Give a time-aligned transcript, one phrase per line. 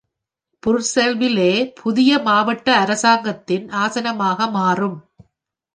[0.63, 1.73] புர்செல்வில்லே
[1.73, 4.97] புதிய மாவட்ட அரசாங்கத்தின் ஆசனமாக மாறும்.